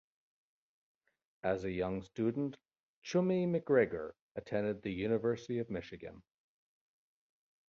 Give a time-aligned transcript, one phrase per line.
[1.43, 2.57] As a young student,
[3.03, 6.23] Chummy MacGregor attended the University of Michigan.